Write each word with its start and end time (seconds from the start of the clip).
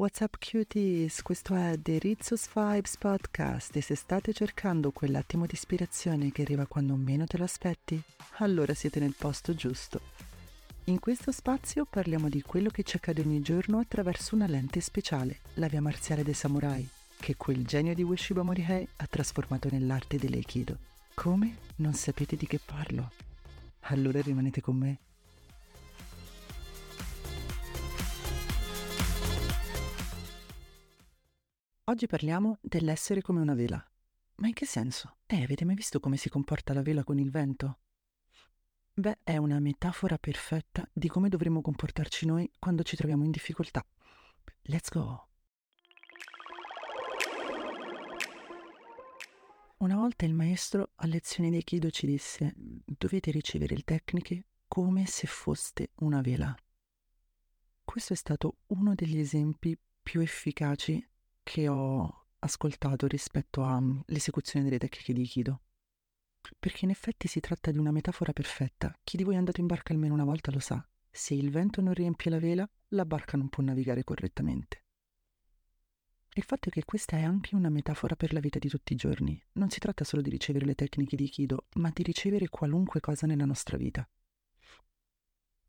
What's 0.00 0.20
up 0.20 0.38
cuties? 0.38 1.20
Questo 1.20 1.54
è 1.54 1.78
The 1.78 1.98
Rizzo's 1.98 2.48
Vibes 2.54 2.96
Podcast 2.96 3.76
e 3.76 3.82
se 3.82 3.94
state 3.94 4.32
cercando 4.32 4.92
quell'attimo 4.92 5.44
di 5.44 5.52
ispirazione 5.52 6.32
che 6.32 6.40
arriva 6.40 6.64
quando 6.64 6.94
meno 6.94 7.26
te 7.26 7.36
lo 7.36 7.44
aspetti, 7.44 8.00
allora 8.38 8.72
siete 8.72 8.98
nel 8.98 9.14
posto 9.14 9.54
giusto. 9.54 10.00
In 10.84 11.00
questo 11.00 11.32
spazio 11.32 11.84
parliamo 11.84 12.30
di 12.30 12.40
quello 12.40 12.70
che 12.70 12.82
ci 12.82 12.96
accade 12.96 13.20
ogni 13.20 13.42
giorno 13.42 13.78
attraverso 13.78 14.34
una 14.34 14.46
lente 14.46 14.80
speciale, 14.80 15.40
la 15.56 15.68
via 15.68 15.82
marziale 15.82 16.22
dei 16.22 16.32
samurai, 16.32 16.88
che 17.18 17.36
quel 17.36 17.66
genio 17.66 17.92
di 17.92 18.02
Ueshiba 18.02 18.42
Morihei 18.42 18.88
ha 18.96 19.06
trasformato 19.06 19.68
nell'arte 19.70 20.16
dell'Aikido. 20.16 20.78
Come? 21.12 21.56
Non 21.76 21.92
sapete 21.92 22.36
di 22.36 22.46
che 22.46 22.58
parlo? 22.58 23.10
Allora 23.80 24.22
rimanete 24.22 24.62
con 24.62 24.76
me 24.76 24.98
Oggi 31.90 32.06
parliamo 32.06 32.58
dell'essere 32.60 33.20
come 33.20 33.40
una 33.40 33.54
vela. 33.54 33.84
Ma 34.36 34.46
in 34.46 34.52
che 34.52 34.64
senso? 34.64 35.16
Eh, 35.26 35.42
avete 35.42 35.64
mai 35.64 35.74
visto 35.74 35.98
come 35.98 36.16
si 36.16 36.28
comporta 36.28 36.72
la 36.72 36.82
vela 36.82 37.02
con 37.02 37.18
il 37.18 37.32
vento? 37.32 37.80
Beh, 38.92 39.18
è 39.24 39.36
una 39.38 39.58
metafora 39.58 40.16
perfetta 40.16 40.88
di 40.92 41.08
come 41.08 41.28
dovremmo 41.28 41.60
comportarci 41.60 42.26
noi 42.26 42.48
quando 42.60 42.84
ci 42.84 42.94
troviamo 42.94 43.24
in 43.24 43.32
difficoltà. 43.32 43.84
Let's 44.62 44.88
go! 44.88 45.30
Una 49.78 49.96
volta 49.96 50.24
il 50.26 50.34
maestro 50.34 50.92
a 50.94 51.06
lezione 51.08 51.50
di 51.50 51.56
Aikido 51.56 51.90
ci 51.90 52.06
disse 52.06 52.54
dovete 52.56 53.32
ricevere 53.32 53.74
le 53.74 53.82
tecniche 53.82 54.44
come 54.68 55.06
se 55.06 55.26
foste 55.26 55.90
una 55.96 56.20
vela. 56.20 56.54
Questo 57.82 58.12
è 58.12 58.16
stato 58.16 58.58
uno 58.68 58.94
degli 58.94 59.18
esempi 59.18 59.76
più 60.00 60.20
efficaci 60.20 61.04
che 61.42 61.68
ho 61.68 62.26
ascoltato 62.38 63.06
rispetto 63.06 63.64
all'esecuzione 63.64 64.64
delle 64.64 64.78
tecniche 64.78 65.12
di 65.12 65.20
Aikido. 65.20 65.62
Perché 66.58 66.84
in 66.84 66.90
effetti 66.90 67.28
si 67.28 67.40
tratta 67.40 67.70
di 67.70 67.78
una 67.78 67.90
metafora 67.90 68.32
perfetta. 68.32 68.96
Chi 69.02 69.16
di 69.16 69.24
voi 69.24 69.34
è 69.34 69.38
andato 69.38 69.60
in 69.60 69.66
barca 69.66 69.92
almeno 69.92 70.14
una 70.14 70.24
volta 70.24 70.50
lo 70.50 70.60
sa. 70.60 70.84
Se 71.10 71.34
il 71.34 71.50
vento 71.50 71.80
non 71.80 71.92
riempie 71.92 72.30
la 72.30 72.38
vela, 72.38 72.68
la 72.88 73.04
barca 73.04 73.36
non 73.36 73.48
può 73.48 73.62
navigare 73.62 74.04
correttamente. 74.04 74.84
Il 76.34 76.44
fatto 76.44 76.68
è 76.68 76.72
che 76.72 76.84
questa 76.84 77.16
è 77.16 77.22
anche 77.22 77.56
una 77.56 77.70
metafora 77.70 78.14
per 78.14 78.32
la 78.32 78.40
vita 78.40 78.60
di 78.60 78.68
tutti 78.68 78.92
i 78.92 78.96
giorni. 78.96 79.42
Non 79.54 79.68
si 79.68 79.80
tratta 79.80 80.04
solo 80.04 80.22
di 80.22 80.30
ricevere 80.30 80.64
le 80.64 80.76
tecniche 80.76 81.16
di 81.16 81.24
Aikido, 81.24 81.66
ma 81.74 81.90
di 81.92 82.04
ricevere 82.04 82.48
qualunque 82.48 83.00
cosa 83.00 83.26
nella 83.26 83.44
nostra 83.44 83.76
vita. 83.76 84.08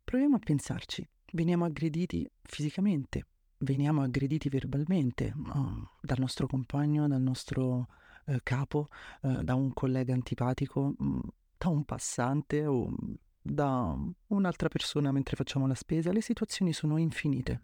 Proviamo 0.04 0.36
a 0.36 0.40
pensarci. 0.40 1.08
Veniamo 1.34 1.66
aggrediti 1.66 2.30
fisicamente, 2.44 3.26
veniamo 3.62 4.02
aggrediti 4.02 4.50
verbalmente 4.50 5.34
uh, 5.36 5.88
dal 6.02 6.20
nostro 6.20 6.48
compagno, 6.48 7.08
dal 7.08 7.22
nostro 7.22 7.88
uh, 8.26 8.38
capo, 8.44 8.90
uh, 9.22 9.44
da 9.44 9.56
un 9.56 9.74
collega 9.74 10.14
antipatico, 10.14 10.94
um, 10.98 11.22
da 11.58 11.70
un 11.70 11.84
passante 11.84 12.66
o 12.66 12.94
da 13.42 13.96
un'altra 14.28 14.68
persona 14.68 15.12
mentre 15.12 15.36
facciamo 15.36 15.68
la 15.68 15.76
spesa, 15.76 16.12
le 16.12 16.22
situazioni 16.22 16.74
sono 16.74 16.98
infinite. 16.98 17.62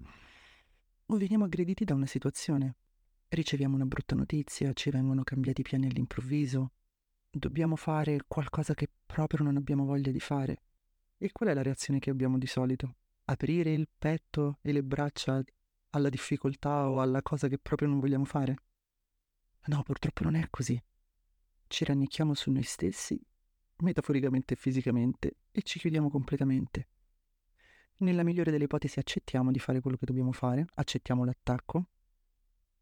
O 1.08 1.17
veniamo 1.17 1.45
aggrediti 1.45 1.84
da 1.84 1.94
una 1.94 2.06
situazione, 2.06 2.76
riceviamo 3.30 3.76
una 3.76 3.86
brutta 3.86 4.16
notizia, 4.16 4.73
ci 4.73 4.89
vengono 4.89 5.23
cambiati 5.23 5.61
i 5.61 5.64
piani 5.64 5.88
all'improvviso, 5.88 6.72
dobbiamo 7.30 7.76
fare 7.76 8.22
qualcosa 8.28 8.73
che 8.73 8.89
proprio 9.06 9.44
non 9.44 9.56
abbiamo 9.58 9.86
voglia 9.86 10.11
di 10.11 10.20
fare. 10.20 10.61
E 11.17 11.32
qual 11.32 11.50
è 11.50 11.54
la 11.54 11.64
reazione 11.64 12.00
che 12.00 12.09
abbiamo 12.09 12.38
di 12.38 12.45
solito? 12.45 12.95
Aprire 13.26 13.72
il 13.72 13.88
petto 13.98 14.59
e 14.61 14.72
le 14.72 14.84
braccia 14.84 15.44
alla 15.91 16.09
difficoltà 16.09 16.89
o 16.89 17.02
alla 17.02 17.21
cosa 17.21 17.48
che 17.48 17.58
proprio 17.58 17.87
non 17.87 17.99
vogliamo 17.99 18.25
fare? 18.25 18.55
No, 19.65 19.83
purtroppo 19.83 20.23
non 20.23 20.36
è 20.36 20.48
così. 20.49 20.81
Ci 21.67 21.83
rannicchiamo 21.83 22.33
su 22.33 22.52
noi 22.52 22.64
stessi, 22.64 23.20
metaforicamente 23.77 24.53
e 24.53 24.58
fisicamente, 24.58 25.37
e 25.52 25.61
ci 25.61 25.80
chiudiamo 25.80 26.09
completamente. 26.09 26.87
Nella 27.97 28.23
migliore 28.23 28.52
delle 28.52 28.65
ipotesi 28.65 28.99
accettiamo 28.99 29.52
di 29.52 29.59
fare 29.59 29.81
quello 29.81 29.97
che 29.97 30.05
dobbiamo 30.05 30.31
fare, 30.31 30.67
accettiamo 30.76 31.26
l'attacco, 31.26 31.89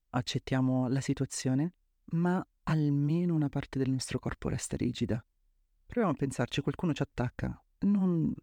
accettiamo 0.10 0.88
la 0.88 1.02
situazione, 1.02 1.74
ma 2.12 2.46
almeno 2.64 3.34
una 3.34 3.50
parte 3.50 3.80
del 3.80 3.90
nostro 3.90 4.20
corpo 4.20 4.50
resta 4.50 4.76
rigida. 4.76 5.24
Proviamo 5.86 6.14
a 6.14 6.18
pensarci, 6.18 6.62
qualcuno 6.62 6.94
ci 6.94 7.02
attacca, 7.02 7.64
non 7.80 8.34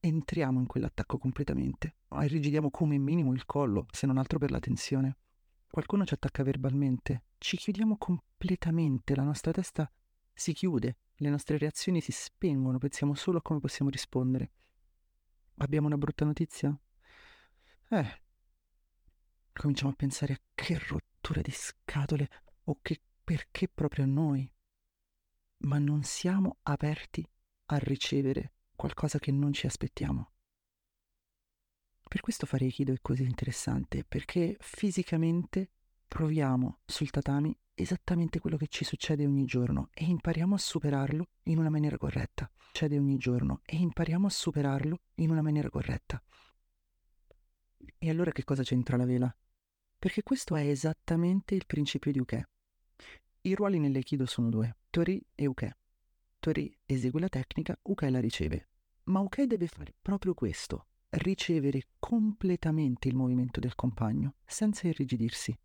entriamo 0.00 0.58
in 0.58 0.66
quell'attacco 0.66 1.18
completamente. 1.18 1.96
Irrigidiamo 2.10 2.70
come 2.70 2.98
minimo 2.98 3.32
il 3.32 3.46
collo, 3.46 3.86
se 3.92 4.06
non 4.06 4.18
altro 4.18 4.38
per 4.38 4.50
la 4.50 4.58
tensione. 4.58 5.16
Qualcuno 5.70 6.04
ci 6.04 6.14
attacca 6.14 6.42
verbalmente, 6.42 7.24
ci 7.38 7.56
chiudiamo 7.56 7.96
completamente, 7.96 9.14
la 9.14 9.22
nostra 9.22 9.52
testa 9.52 9.90
si 10.32 10.52
chiude, 10.52 10.96
le 11.16 11.28
nostre 11.28 11.58
reazioni 11.58 12.00
si 12.00 12.12
spengono, 12.12 12.78
pensiamo 12.78 13.14
solo 13.14 13.38
a 13.38 13.42
come 13.42 13.60
possiamo 13.60 13.90
rispondere. 13.90 14.50
Abbiamo 15.58 15.86
una 15.86 15.98
brutta 15.98 16.24
notizia? 16.24 16.76
Eh, 17.90 18.22
cominciamo 19.52 19.90
a 19.90 19.94
pensare 19.94 20.32
a 20.32 20.40
che 20.54 20.78
rottura 20.88 21.40
di 21.42 21.52
scatole 21.52 22.28
o 22.64 22.78
che 22.82 23.00
perché 23.22 23.68
proprio 23.68 24.04
a 24.04 24.08
noi. 24.08 24.50
Ma 25.58 25.78
non 25.78 26.02
siamo 26.02 26.58
aperti 26.62 27.24
a 27.66 27.76
ricevere 27.76 28.54
qualcosa 28.80 29.18
che 29.18 29.30
non 29.30 29.52
ci 29.52 29.66
aspettiamo. 29.66 30.30
Per 32.08 32.22
questo 32.22 32.46
fare 32.46 32.64
Aikido 32.64 32.94
è 32.94 32.98
così 33.02 33.24
interessante, 33.24 34.04
perché 34.04 34.56
fisicamente 34.58 35.72
proviamo 36.08 36.78
sul 36.86 37.10
tatami 37.10 37.54
esattamente 37.74 38.38
quello 38.38 38.56
che 38.56 38.68
ci 38.68 38.84
succede 38.84 39.26
ogni 39.26 39.44
giorno 39.44 39.90
e 39.92 40.06
impariamo 40.06 40.54
a 40.54 40.58
superarlo 40.58 41.28
in 41.44 41.58
una 41.58 41.68
maniera 41.68 41.98
corretta. 41.98 42.50
Succede 42.56 42.96
ogni 42.96 43.18
giorno 43.18 43.60
e 43.66 43.76
impariamo 43.76 44.26
a 44.26 44.30
superarlo 44.30 45.02
in 45.16 45.28
una 45.28 45.42
maniera 45.42 45.68
corretta. 45.68 46.22
E 47.98 48.08
allora 48.08 48.32
che 48.32 48.44
cosa 48.44 48.62
c'entra 48.62 48.96
la 48.96 49.04
vela? 49.04 49.36
Perché 49.98 50.22
questo 50.22 50.56
è 50.56 50.66
esattamente 50.66 51.54
il 51.54 51.66
principio 51.66 52.12
di 52.12 52.18
Uke. 52.18 52.48
I 53.42 53.54
ruoli 53.54 53.78
nell'Aikido 53.78 54.24
sono 54.24 54.48
due, 54.48 54.78
Tori 54.88 55.22
e 55.34 55.46
Uke. 55.46 55.76
Tori 56.38 56.74
esegue 56.86 57.20
la 57.20 57.28
tecnica, 57.28 57.78
Uke 57.82 58.08
la 58.08 58.20
riceve. 58.20 58.69
Ma 59.10 59.18
Ukai 59.18 59.48
deve 59.48 59.66
fare 59.66 59.92
proprio 60.00 60.34
questo, 60.34 60.86
ricevere 61.10 61.88
completamente 61.98 63.08
il 63.08 63.16
movimento 63.16 63.58
del 63.58 63.74
compagno, 63.74 64.34
senza 64.44 64.86
irrigidirsi. 64.86 65.56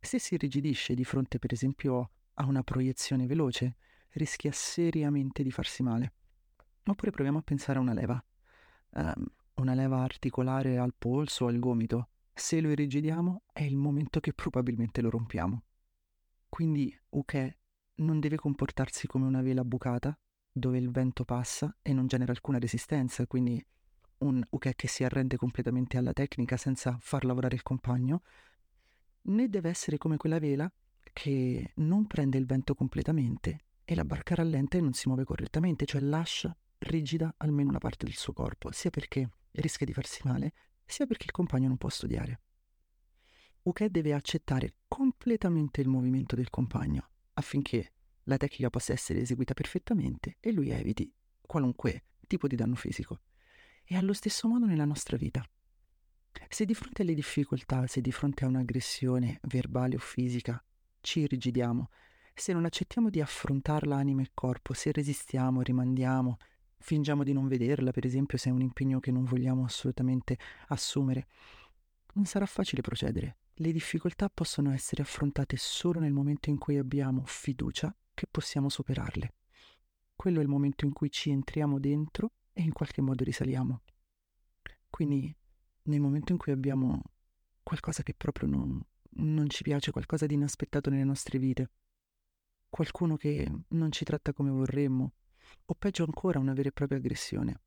Se 0.00 0.18
si 0.18 0.34
irrigidisce 0.34 0.94
di 0.94 1.04
fronte, 1.04 1.38
per 1.38 1.52
esempio, 1.52 2.10
a 2.34 2.46
una 2.46 2.64
proiezione 2.64 3.26
veloce, 3.26 3.76
rischia 4.14 4.50
seriamente 4.50 5.44
di 5.44 5.52
farsi 5.52 5.84
male. 5.84 6.14
Oppure 6.84 7.12
proviamo 7.12 7.38
a 7.38 7.42
pensare 7.42 7.78
a 7.78 7.82
una 7.82 7.92
leva, 7.92 8.24
um, 8.94 9.26
una 9.54 9.74
leva 9.74 10.02
articolare 10.02 10.78
al 10.78 10.94
polso 10.98 11.44
o 11.44 11.48
al 11.48 11.60
gomito. 11.60 12.08
Se 12.34 12.60
lo 12.60 12.70
irrigidiamo 12.70 13.44
è 13.52 13.62
il 13.62 13.76
momento 13.76 14.18
che 14.18 14.32
probabilmente 14.32 15.00
lo 15.00 15.10
rompiamo. 15.10 15.62
Quindi 16.48 16.92
Uke 17.10 17.58
non 17.96 18.18
deve 18.18 18.36
comportarsi 18.36 19.06
come 19.06 19.26
una 19.26 19.42
vela 19.42 19.64
bucata, 19.64 20.18
dove 20.56 20.78
il 20.78 20.90
vento 20.90 21.24
passa 21.24 21.76
e 21.82 21.92
non 21.92 22.06
genera 22.06 22.32
alcuna 22.32 22.58
resistenza, 22.58 23.26
quindi 23.26 23.62
un 24.18 24.42
uke 24.48 24.74
che 24.74 24.88
si 24.88 25.04
arrende 25.04 25.36
completamente 25.36 25.98
alla 25.98 26.14
tecnica 26.14 26.56
senza 26.56 26.96
far 26.98 27.24
lavorare 27.24 27.54
il 27.54 27.62
compagno, 27.62 28.22
né 29.22 29.48
deve 29.48 29.68
essere 29.68 29.98
come 29.98 30.16
quella 30.16 30.38
vela 30.38 30.70
che 31.12 31.72
non 31.76 32.06
prende 32.06 32.38
il 32.38 32.46
vento 32.46 32.74
completamente 32.74 33.64
e 33.84 33.94
la 33.94 34.04
barca 34.04 34.34
rallenta 34.34 34.78
e 34.78 34.80
non 34.80 34.94
si 34.94 35.08
muove 35.08 35.24
correttamente, 35.24 35.84
cioè 35.84 36.00
lascia 36.00 36.56
rigida 36.78 37.34
almeno 37.36 37.68
una 37.68 37.78
parte 37.78 38.06
del 38.06 38.14
suo 38.14 38.32
corpo, 38.32 38.72
sia 38.72 38.90
perché 38.90 39.28
rischia 39.52 39.84
di 39.84 39.92
farsi 39.92 40.22
male, 40.24 40.52
sia 40.86 41.06
perché 41.06 41.26
il 41.26 41.32
compagno 41.32 41.68
non 41.68 41.76
può 41.76 41.90
studiare. 41.90 42.40
Uke 43.62 43.90
deve 43.90 44.14
accettare 44.14 44.76
completamente 44.88 45.82
il 45.82 45.88
movimento 45.88 46.34
del 46.34 46.48
compagno 46.48 47.10
affinché 47.34 47.92
la 48.26 48.36
tecnica 48.36 48.70
possa 48.70 48.92
essere 48.92 49.20
eseguita 49.20 49.54
perfettamente 49.54 50.36
e 50.40 50.52
lui 50.52 50.70
eviti 50.70 51.12
qualunque 51.40 52.04
tipo 52.26 52.46
di 52.48 52.56
danno 52.56 52.74
fisico. 52.74 53.20
E 53.84 53.96
allo 53.96 54.12
stesso 54.12 54.48
modo 54.48 54.66
nella 54.66 54.84
nostra 54.84 55.16
vita. 55.16 55.48
Se 56.48 56.64
di 56.64 56.74
fronte 56.74 57.02
alle 57.02 57.14
difficoltà, 57.14 57.86
se 57.86 58.00
di 58.00 58.10
fronte 58.10 58.44
a 58.44 58.48
un'aggressione 58.48 59.38
verbale 59.42 59.94
o 59.94 59.98
fisica, 59.98 60.62
ci 61.00 61.20
irrigidiamo, 61.20 61.88
se 62.34 62.52
non 62.52 62.64
accettiamo 62.64 63.10
di 63.10 63.20
affrontarla 63.20 63.96
anima 63.96 64.22
e 64.22 64.30
corpo, 64.34 64.74
se 64.74 64.90
resistiamo, 64.90 65.62
rimandiamo, 65.62 66.36
fingiamo 66.78 67.22
di 67.22 67.32
non 67.32 67.46
vederla, 67.46 67.92
per 67.92 68.04
esempio 68.04 68.38
se 68.38 68.50
è 68.50 68.52
un 68.52 68.60
impegno 68.60 68.98
che 68.98 69.12
non 69.12 69.24
vogliamo 69.24 69.64
assolutamente 69.64 70.36
assumere, 70.68 71.28
non 72.14 72.26
sarà 72.26 72.44
facile 72.44 72.82
procedere. 72.82 73.38
Le 73.54 73.72
difficoltà 73.72 74.28
possono 74.28 74.72
essere 74.72 75.02
affrontate 75.02 75.56
solo 75.56 76.00
nel 76.00 76.12
momento 76.12 76.50
in 76.50 76.58
cui 76.58 76.76
abbiamo 76.76 77.22
fiducia 77.24 77.94
che 78.16 78.26
possiamo 78.28 78.68
superarle. 78.70 79.34
Quello 80.16 80.40
è 80.40 80.42
il 80.42 80.48
momento 80.48 80.86
in 80.86 80.92
cui 80.92 81.10
ci 81.10 81.30
entriamo 81.30 81.78
dentro 81.78 82.32
e 82.52 82.62
in 82.62 82.72
qualche 82.72 83.02
modo 83.02 83.22
risaliamo. 83.22 83.82
Quindi 84.88 85.32
nel 85.82 86.00
momento 86.00 86.32
in 86.32 86.38
cui 86.38 86.52
abbiamo 86.52 87.02
qualcosa 87.62 88.02
che 88.02 88.14
proprio 88.14 88.48
non, 88.48 88.82
non 89.18 89.48
ci 89.50 89.62
piace, 89.62 89.92
qualcosa 89.92 90.24
di 90.24 90.34
inaspettato 90.34 90.88
nelle 90.88 91.04
nostre 91.04 91.38
vite, 91.38 91.70
qualcuno 92.70 93.16
che 93.16 93.46
non 93.68 93.92
ci 93.92 94.04
tratta 94.04 94.32
come 94.32 94.50
vorremmo, 94.50 95.12
o 95.66 95.74
peggio 95.74 96.04
ancora 96.04 96.38
una 96.38 96.54
vera 96.54 96.70
e 96.70 96.72
propria 96.72 96.98
aggressione. 96.98 97.60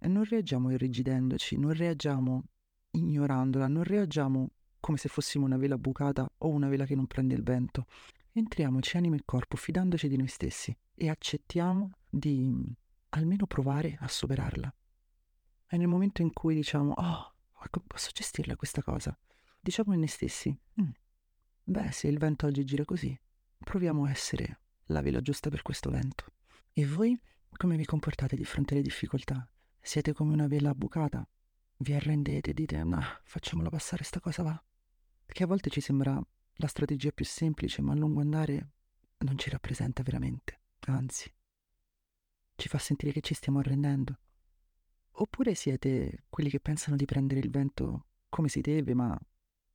E 0.00 0.08
non 0.08 0.24
reagiamo 0.24 0.72
irrigidendoci, 0.72 1.56
non 1.56 1.72
reagiamo 1.72 2.42
ignorandola, 2.90 3.68
non 3.68 3.84
reagiamo 3.84 4.50
come 4.80 4.98
se 4.98 5.08
fossimo 5.08 5.46
una 5.46 5.56
vela 5.56 5.78
bucata 5.78 6.28
o 6.38 6.48
una 6.48 6.68
vela 6.68 6.84
che 6.84 6.96
non 6.96 7.06
prende 7.06 7.34
il 7.34 7.42
vento. 7.42 7.86
Entriamoci 8.36 8.96
anima 8.96 9.14
e 9.14 9.22
corpo 9.24 9.56
fidandoci 9.56 10.08
di 10.08 10.16
noi 10.16 10.26
stessi 10.26 10.76
e 10.96 11.08
accettiamo 11.08 11.92
di 12.10 12.52
almeno 13.10 13.46
provare 13.46 13.96
a 14.00 14.08
superarla. 14.08 14.74
È 15.66 15.76
nel 15.76 15.86
momento 15.86 16.20
in 16.20 16.32
cui 16.32 16.56
diciamo, 16.56 16.94
oh, 16.94 17.34
posso 17.86 18.10
gestirla 18.12 18.56
questa 18.56 18.82
cosa? 18.82 19.16
Diciamo 19.60 19.92
a 19.92 19.96
noi 19.96 20.08
stessi, 20.08 20.50
mm, 20.50 20.90
beh, 21.62 21.92
se 21.92 22.08
il 22.08 22.18
vento 22.18 22.46
oggi 22.46 22.64
gira 22.64 22.84
così, 22.84 23.16
proviamo 23.56 24.04
a 24.04 24.10
essere 24.10 24.62
la 24.86 25.00
vela 25.00 25.20
giusta 25.20 25.48
per 25.48 25.62
questo 25.62 25.90
vento. 25.90 26.24
E 26.72 26.84
voi 26.86 27.16
come 27.52 27.76
vi 27.76 27.84
comportate 27.84 28.34
di 28.34 28.44
fronte 28.44 28.74
alle 28.74 28.82
difficoltà? 28.82 29.48
Siete 29.80 30.12
come 30.12 30.32
una 30.32 30.48
vela 30.48 30.74
bucata? 30.74 31.24
Vi 31.76 31.92
arrendete, 31.92 32.52
dite, 32.52 32.82
ma 32.82 33.00
facciamola 33.22 33.68
passare 33.68 34.02
sta 34.02 34.18
cosa 34.18 34.42
va? 34.42 34.64
Che 35.24 35.42
a 35.44 35.46
volte 35.46 35.70
ci 35.70 35.80
sembra 35.80 36.20
la 36.56 36.66
strategia 36.66 37.10
più 37.12 37.24
semplice, 37.24 37.82
ma 37.82 37.92
a 37.92 37.96
lungo 37.96 38.20
andare 38.20 38.70
non 39.18 39.38
ci 39.38 39.50
rappresenta 39.50 40.02
veramente, 40.02 40.60
anzi, 40.86 41.32
ci 42.56 42.68
fa 42.68 42.78
sentire 42.78 43.12
che 43.12 43.20
ci 43.20 43.34
stiamo 43.34 43.58
arrendendo. 43.58 44.18
Oppure 45.18 45.54
siete 45.54 46.24
quelli 46.28 46.50
che 46.50 46.60
pensano 46.60 46.96
di 46.96 47.04
prendere 47.04 47.40
il 47.40 47.50
vento 47.50 48.06
come 48.28 48.48
si 48.48 48.60
deve, 48.60 48.94
ma 48.94 49.18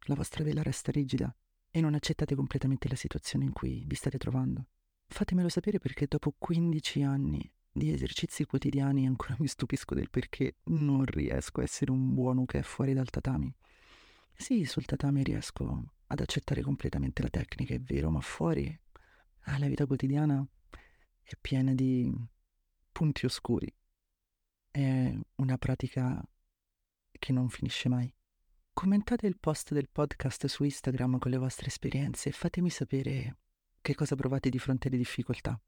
la 0.05 0.15
vostra 0.15 0.43
vela 0.43 0.61
resta 0.61 0.91
rigida 0.91 1.33
e 1.71 1.81
non 1.81 1.93
accettate 1.93 2.35
completamente 2.35 2.87
la 2.87 2.95
situazione 2.95 3.45
in 3.45 3.53
cui 3.53 3.83
vi 3.85 3.95
state 3.95 4.17
trovando. 4.17 4.67
Fatemelo 5.07 5.49
sapere 5.49 5.79
perché 5.79 6.07
dopo 6.07 6.33
15 6.37 7.01
anni 7.03 7.51
di 7.71 7.91
esercizi 7.91 8.45
quotidiani 8.45 9.07
ancora 9.07 9.35
mi 9.39 9.47
stupisco 9.47 9.95
del 9.95 10.09
perché 10.09 10.57
non 10.65 11.05
riesco 11.05 11.61
a 11.61 11.63
essere 11.63 11.91
un 11.91 12.13
buono 12.13 12.45
che 12.45 12.59
è 12.59 12.63
fuori 12.63 12.93
dal 12.93 13.09
tatami. 13.09 13.53
Sì, 14.33 14.65
sul 14.65 14.85
tatami 14.85 15.23
riesco 15.23 15.93
ad 16.11 16.19
accettare 16.19 16.61
completamente 16.61 17.21
la 17.21 17.29
tecnica, 17.29 17.73
è 17.73 17.79
vero, 17.79 18.09
ma 18.09 18.21
fuori 18.21 18.79
ah, 19.41 19.57
la 19.57 19.67
vita 19.67 19.85
quotidiana 19.85 20.45
è 21.21 21.33
piena 21.39 21.73
di 21.73 22.11
punti 22.91 23.25
oscuri 23.25 23.71
è 24.71 25.17
una 25.35 25.57
pratica 25.57 26.23
che 27.11 27.31
non 27.31 27.49
finisce 27.49 27.89
mai. 27.89 28.13
Commentate 28.73 29.27
il 29.27 29.37
post 29.39 29.73
del 29.73 29.89
podcast 29.91 30.45
su 30.45 30.63
Instagram 30.63 31.17
con 31.17 31.31
le 31.31 31.37
vostre 31.37 31.67
esperienze 31.67 32.29
e 32.29 32.31
fatemi 32.31 32.69
sapere 32.69 33.37
che 33.81 33.95
cosa 33.95 34.15
provate 34.15 34.49
di 34.49 34.59
fronte 34.59 34.87
alle 34.87 34.97
difficoltà. 34.97 35.59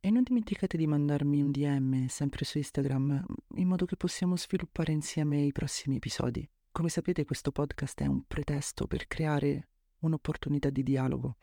E 0.00 0.10
non 0.10 0.22
dimenticate 0.22 0.76
di 0.76 0.86
mandarmi 0.86 1.42
un 1.42 1.50
DM 1.50 2.06
sempre 2.06 2.44
su 2.44 2.58
Instagram 2.58 3.24
in 3.56 3.68
modo 3.68 3.86
che 3.86 3.96
possiamo 3.96 4.36
sviluppare 4.36 4.92
insieme 4.92 5.42
i 5.42 5.52
prossimi 5.52 5.96
episodi. 5.96 6.46
Come 6.74 6.88
sapete 6.88 7.24
questo 7.24 7.52
podcast 7.52 8.00
è 8.02 8.06
un 8.06 8.24
pretesto 8.26 8.88
per 8.88 9.06
creare 9.06 9.68
un'opportunità 10.00 10.70
di 10.70 10.82
dialogo. 10.82 11.36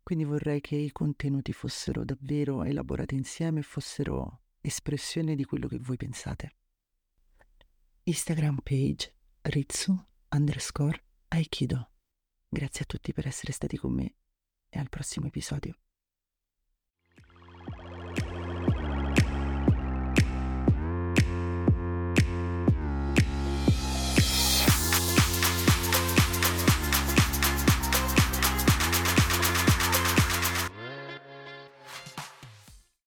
Quindi 0.00 0.22
vorrei 0.22 0.60
che 0.60 0.76
i 0.76 0.92
contenuti 0.92 1.52
fossero 1.52 2.04
davvero 2.04 2.62
elaborati 2.62 3.16
insieme 3.16 3.58
e 3.58 3.64
fossero 3.64 4.42
espressione 4.60 5.34
di 5.34 5.44
quello 5.44 5.66
che 5.66 5.80
voi 5.80 5.96
pensate. 5.96 6.54
Instagram 8.04 8.60
page 8.62 9.12
ritsu 9.42 10.00
underscore 10.28 11.02
aikido. 11.30 11.90
Grazie 12.48 12.82
a 12.82 12.86
tutti 12.86 13.12
per 13.12 13.26
essere 13.26 13.50
stati 13.50 13.76
con 13.76 13.92
me 13.92 14.14
e 14.68 14.78
al 14.78 14.88
prossimo 14.88 15.26
episodio. 15.26 15.74